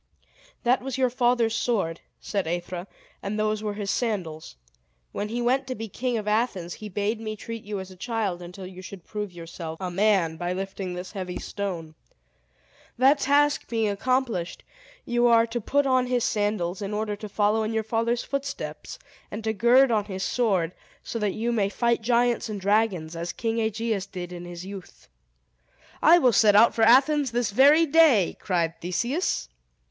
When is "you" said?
7.63-7.79, 8.65-8.81, 15.05-15.27, 21.35-21.51